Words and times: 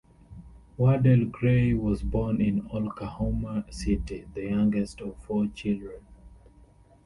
Wardell 0.79 1.25
Gray 1.25 1.73
was 1.75 2.01
born 2.01 2.41
in 2.41 2.65
Oklahoma 2.71 3.65
City, 3.71 4.25
the 4.33 4.45
youngest 4.47 4.99
of 4.99 5.15
four 5.17 5.45
children. 5.53 6.03